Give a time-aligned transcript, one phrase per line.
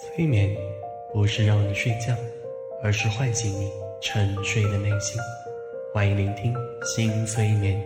[0.00, 0.48] 催眠
[1.12, 2.14] 不是让你睡觉，
[2.84, 3.68] 而是唤醒你
[4.00, 5.20] 沉睡的内心。
[5.92, 7.82] 欢迎聆听新催眠。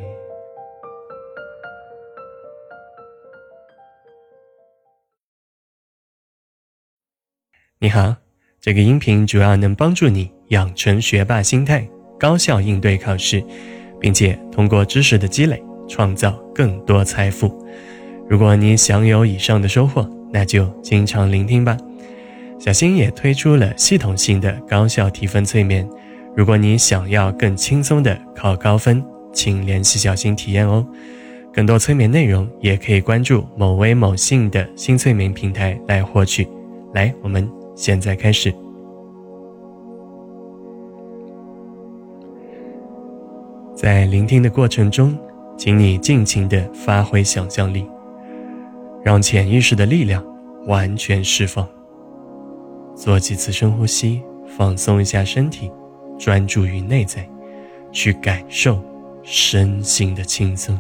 [7.79, 8.15] 你好，
[8.61, 11.89] 这个音频主要能帮助你养成学霸心态，
[12.21, 13.43] 高效应对考试，
[13.99, 17.67] 并且通过知识的积累，创造更多财富。
[18.29, 21.75] 如果你想有以上的收获，那就经常聆听吧。
[22.63, 25.85] 小新也推出了系统性的高效提分催眠，
[26.37, 30.87] 如果你想要更轻松的考高分，请联系小新体验哦。
[31.53, 36.47] 更多催眠内容也可以关注某微某信的新催眠平台来获取。
[36.95, 38.55] 来，我们现在开始。
[43.75, 45.19] 在聆听的过程中，
[45.59, 47.85] 请你尽情的发挥想象力。
[49.03, 50.25] 让潜意识的力量
[50.69, 51.69] 完全释放。
[52.95, 54.23] 做几次深呼吸，
[54.57, 55.71] 放松一下身体，
[56.19, 57.29] 专注于内在，
[57.91, 58.83] 去感受
[59.23, 60.79] 身心的轻松。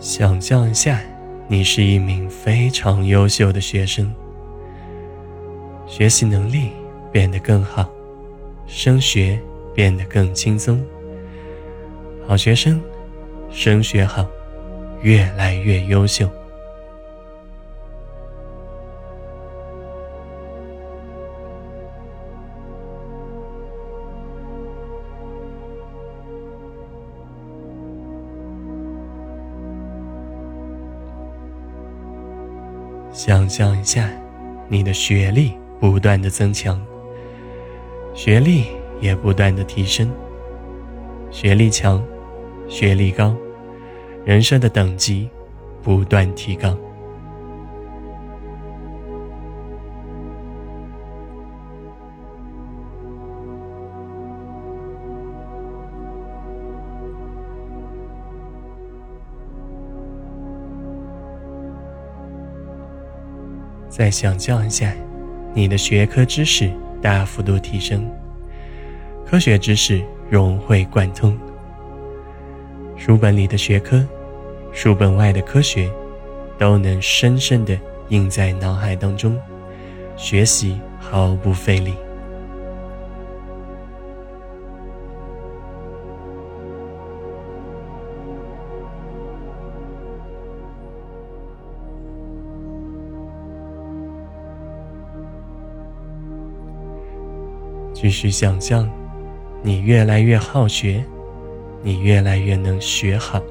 [0.00, 1.00] 想象一下。
[1.50, 4.12] 你是一名非常优秀的学生，
[5.88, 6.70] 学习能力
[7.10, 7.90] 变得更好，
[8.66, 9.40] 升学
[9.74, 10.80] 变得更轻松。
[12.26, 12.80] 好学生，
[13.50, 14.24] 升学好，
[15.02, 16.28] 越来越优秀。
[33.10, 34.08] 想象一下，
[34.68, 36.80] 你的学历不断的增强，
[38.14, 38.64] 学历
[39.00, 40.10] 也不断的提升，
[41.30, 42.02] 学历强，
[42.68, 43.34] 学历高，
[44.24, 45.28] 人生的等级
[45.82, 46.76] 不断提高。
[63.88, 64.92] 再想象一下，
[65.58, 66.70] 你的学科知识
[67.02, 68.08] 大幅度提升，
[69.26, 71.36] 科学知识融会贯通，
[72.96, 74.06] 书本里的学科，
[74.72, 75.90] 书本外的科学，
[76.56, 77.76] 都能深深的
[78.10, 79.36] 印在脑海当中，
[80.16, 81.92] 学习毫不费力。
[98.00, 98.88] 继续想象，
[99.60, 101.04] 你越来越好学，
[101.82, 103.42] 你越来越能学好。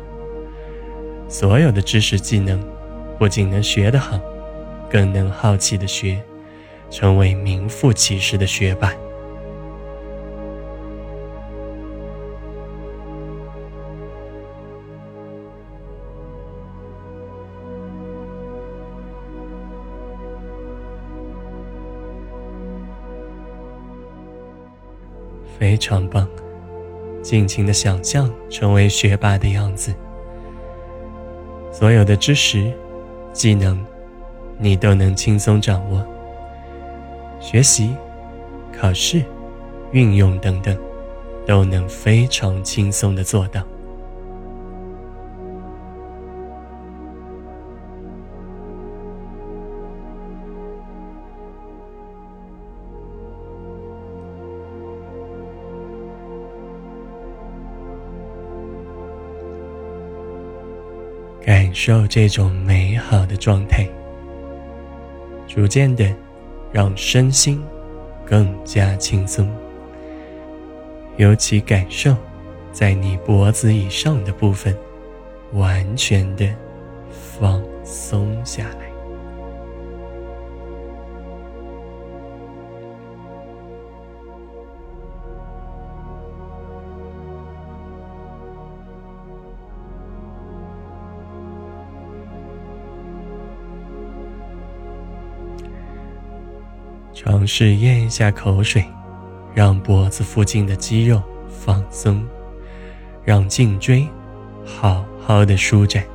[1.27, 2.57] 所有的知识技能，
[3.19, 4.17] 不仅能学得好，
[4.89, 6.23] 更能好奇的学，
[6.89, 8.93] 成为名副其实的学霸。
[25.59, 26.27] 非常棒，
[27.21, 29.93] 尽情的想象成为学霸的样子。
[31.71, 32.71] 所有的知识、
[33.33, 33.83] 技能，
[34.57, 36.05] 你都能轻松掌握。
[37.39, 37.95] 学习、
[38.71, 39.23] 考试、
[39.91, 40.77] 运用等等，
[41.45, 43.61] 都能非常轻松的做到。
[61.79, 63.87] 受这种美好的状态，
[65.47, 66.11] 逐渐的
[66.71, 67.63] 让身心
[68.25, 69.47] 更加轻松。
[71.17, 72.15] 尤其感受
[72.71, 74.75] 在你脖子以上的部分，
[75.53, 76.49] 完全的
[77.11, 78.86] 放松下来。
[97.19, 98.85] 尝试咽一下口水
[99.51, 101.19] 让脖子附近的肌肉
[101.49, 102.23] 放松
[103.25, 104.07] 让颈椎
[104.63, 106.05] 好好的舒展。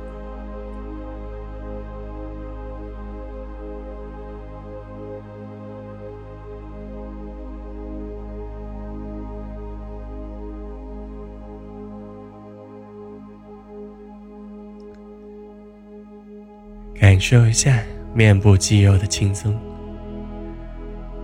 [16.95, 17.77] 感受一下
[18.15, 19.72] 面部肌肉的轻松。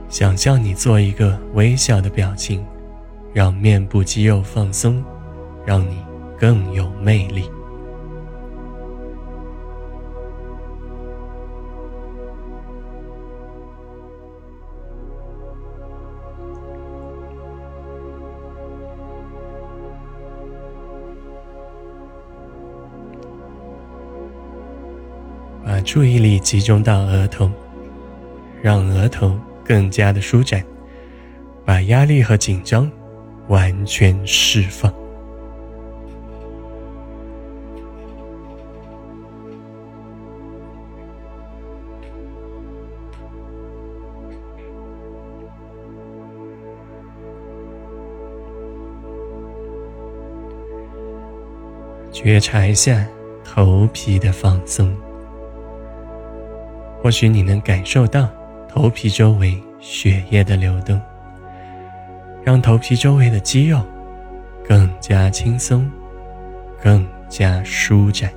[0.09, 2.65] 想象你做一个微笑的表情，
[3.31, 5.03] 让面部肌肉放松，
[5.63, 6.03] 让你
[6.37, 7.49] 更有魅力。
[25.63, 27.49] 把注意力集中到额头，
[28.59, 29.39] 让额头
[29.69, 30.65] 更加的舒展，
[31.63, 32.91] 把压力和紧张
[33.49, 34.91] 完全释放。
[52.11, 53.07] 觉察一下
[53.43, 54.91] 头皮的放松。
[57.01, 58.27] 或许你能感受到
[58.71, 61.01] 头皮周围血液的流动，
[62.43, 63.81] 让头皮周围的肌肉
[64.63, 65.91] 更加轻松，
[66.81, 68.31] 更加舒展。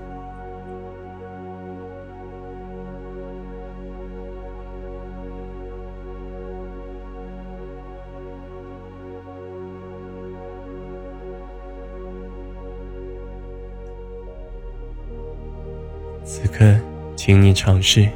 [16.24, 16.74] 此刻，
[17.14, 18.08] 请你尝试。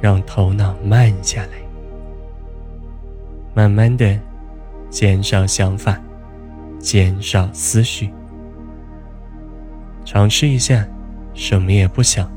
[0.00, 1.58] 让头脑慢下来，
[3.54, 4.18] 慢慢的
[4.90, 6.00] 减少想法，
[6.78, 8.10] 减少思绪，
[10.04, 10.86] 尝试一下，
[11.34, 12.30] 什么也不想，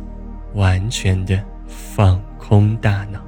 [0.56, 3.19] 完全的放空大脑。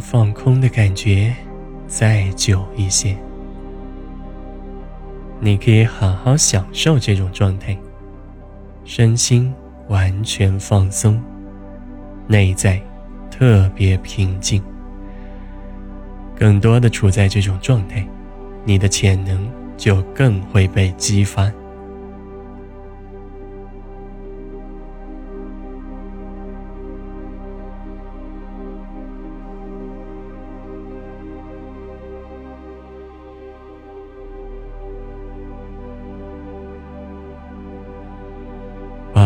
[0.00, 1.34] 放空的感觉
[1.86, 3.16] 再久一些，
[5.38, 7.76] 你可以好好享受这种状态，
[8.84, 9.52] 身心
[9.88, 11.20] 完全放松，
[12.26, 12.80] 内在
[13.30, 14.62] 特别平静。
[16.36, 18.06] 更多的处在这种状态，
[18.64, 19.46] 你的潜能
[19.76, 21.52] 就更会被激发。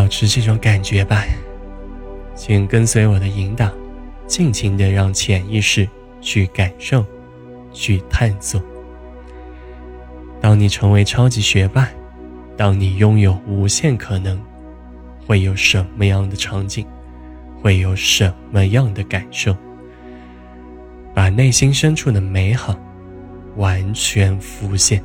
[0.05, 1.25] 保持这种感觉吧，
[2.35, 3.71] 请跟随我的引导，
[4.27, 5.89] 尽情的让潜意识
[6.21, 7.03] 去感受、
[7.73, 8.61] 去探索。
[10.39, 11.89] 当你成为超级学霸，
[12.55, 14.39] 当你拥有无限可能，
[15.25, 16.85] 会有什么样的场景？
[17.59, 19.57] 会有什么样的感受？
[21.15, 22.79] 把内心深处的美好
[23.55, 25.03] 完全浮现。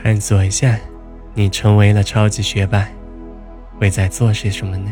[0.00, 0.78] 探索一下，
[1.34, 2.88] 你成为了超级学霸，
[3.78, 4.90] 会在做些什么呢？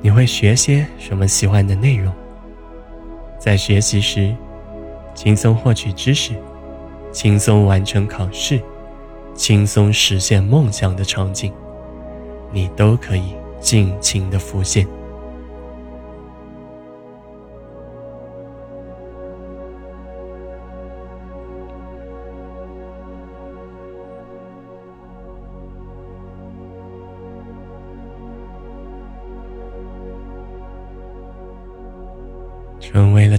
[0.00, 2.14] 你会学些什么喜欢的内容？
[3.36, 4.32] 在学习时，
[5.12, 6.34] 轻松获取知识，
[7.10, 8.60] 轻松完成考试，
[9.34, 11.52] 轻松实现梦想的场景，
[12.52, 14.86] 你都可以尽情的浮现。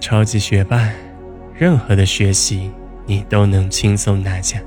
[0.06, 0.88] 超级学霸，
[1.56, 2.70] 任何的学习
[3.08, 4.62] 你都能轻松拿下。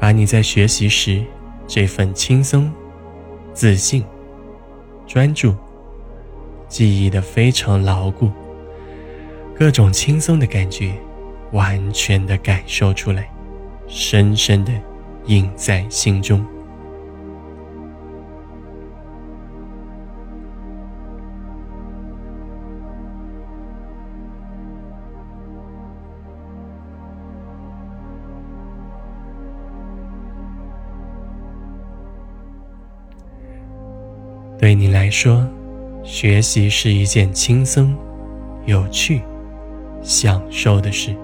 [0.00, 1.22] 把你在学习时
[1.66, 2.72] 这份轻松、
[3.52, 4.02] 自信、
[5.06, 5.54] 专注、
[6.66, 8.30] 记忆的非常牢固，
[9.54, 10.94] 各种轻松的感觉，
[11.52, 13.30] 完全的感受出来，
[13.86, 14.72] 深深的
[15.26, 16.42] 印在心中。
[34.68, 35.48] 对你来说，
[36.04, 37.96] 学习是一件轻松、
[38.66, 39.22] 有趣、
[40.02, 41.16] 享受的事。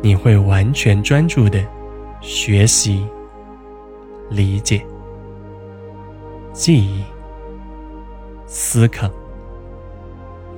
[0.00, 1.62] 你会完全专注的
[2.22, 3.06] 学习
[4.30, 4.82] 理解、
[6.54, 7.04] 记忆、
[8.46, 9.10] 思考，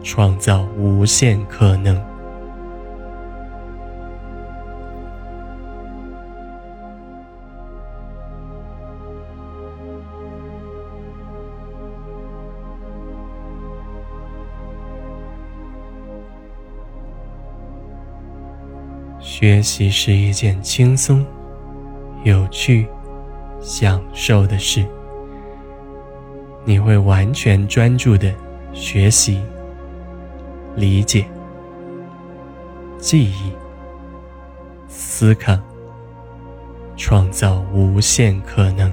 [0.05, 2.01] 创造无限可能。
[19.35, 21.25] 学习是一件轻松、
[22.23, 22.87] 有趣、
[23.63, 24.87] 享受的事。
[26.67, 28.31] 你会完全专注的
[28.75, 29.41] 学习、
[30.77, 31.25] 理解、
[32.99, 33.55] 记忆、
[34.87, 35.59] 思考，
[36.95, 38.93] 创造无限可能。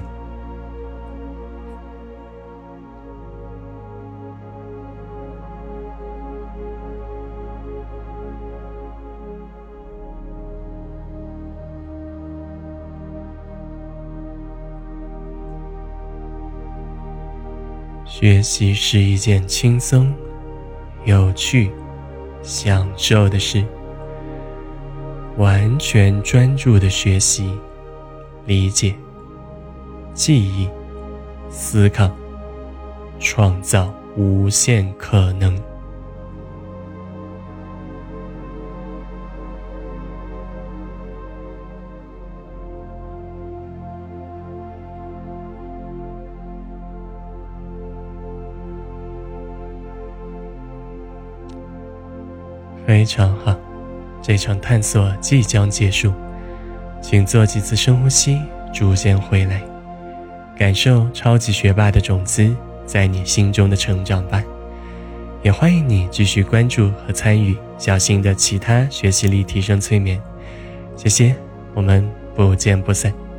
[18.20, 20.14] 学习是一件轻松、
[21.06, 21.70] 有趣、
[22.42, 23.64] 享受的事。
[25.38, 27.58] 完全专注的学习、
[28.44, 28.94] 理解、
[30.12, 30.68] 记忆、
[31.48, 32.10] 思考，
[33.18, 35.69] 创造无限可能。
[52.90, 53.54] 非常好，
[54.20, 56.12] 这场探索即将结束，
[57.00, 58.40] 请做几次深呼吸，
[58.74, 59.62] 逐渐回来，
[60.58, 62.52] 感受超级学霸的种子
[62.84, 64.42] 在你心中的成长吧。
[65.40, 70.20] 也欢迎你继续关注和参与小新的其他学习力提升催眠。
[70.96, 71.36] 谢谢，
[71.74, 72.04] 我们
[72.34, 73.29] 不见不散。